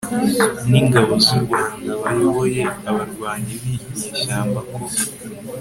[0.69, 4.79] n ingabo z u Rwanda bayoboye abarwanyi b inyeshyamba ko